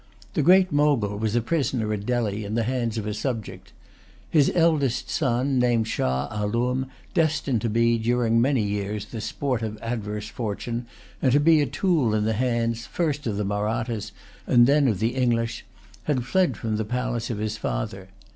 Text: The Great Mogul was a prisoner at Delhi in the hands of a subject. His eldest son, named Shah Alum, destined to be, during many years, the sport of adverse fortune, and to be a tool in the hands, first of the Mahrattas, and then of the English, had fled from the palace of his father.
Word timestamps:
The 0.33 0.41
Great 0.41 0.71
Mogul 0.71 1.19
was 1.19 1.35
a 1.35 1.41
prisoner 1.43 1.93
at 1.93 2.07
Delhi 2.07 2.43
in 2.43 2.55
the 2.55 2.63
hands 2.63 2.97
of 2.97 3.05
a 3.05 3.13
subject. 3.13 3.71
His 4.31 4.51
eldest 4.55 5.11
son, 5.11 5.59
named 5.59 5.87
Shah 5.87 6.27
Alum, 6.31 6.87
destined 7.13 7.61
to 7.61 7.69
be, 7.69 7.99
during 7.99 8.41
many 8.41 8.63
years, 8.63 9.05
the 9.05 9.21
sport 9.21 9.61
of 9.61 9.77
adverse 9.79 10.27
fortune, 10.27 10.87
and 11.21 11.31
to 11.33 11.39
be 11.39 11.61
a 11.61 11.67
tool 11.67 12.15
in 12.15 12.25
the 12.25 12.33
hands, 12.33 12.87
first 12.87 13.27
of 13.27 13.37
the 13.37 13.45
Mahrattas, 13.45 14.11
and 14.47 14.65
then 14.65 14.87
of 14.87 14.97
the 14.97 15.13
English, 15.13 15.65
had 16.05 16.25
fled 16.25 16.57
from 16.57 16.77
the 16.77 16.83
palace 16.83 17.29
of 17.29 17.37
his 17.37 17.57
father. 17.57 18.09